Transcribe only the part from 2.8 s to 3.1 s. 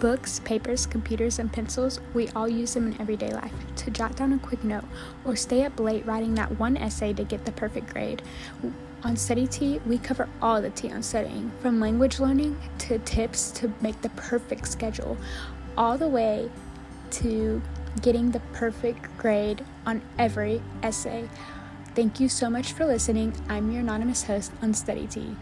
in